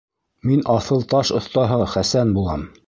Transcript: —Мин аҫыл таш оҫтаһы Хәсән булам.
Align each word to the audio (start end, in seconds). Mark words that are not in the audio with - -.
—Мин 0.51 0.63
аҫыл 0.75 1.05
таш 1.13 1.33
оҫтаһы 1.41 1.81
Хәсән 1.97 2.39
булам. 2.39 2.69